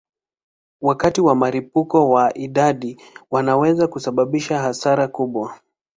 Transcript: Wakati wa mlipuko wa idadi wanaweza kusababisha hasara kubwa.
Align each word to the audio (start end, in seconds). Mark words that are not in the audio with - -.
Wakati 0.81 1.21
wa 1.21 1.35
mlipuko 1.35 2.09
wa 2.09 2.37
idadi 2.37 3.01
wanaweza 3.31 3.87
kusababisha 3.87 4.59
hasara 4.59 5.07
kubwa. 5.07 5.59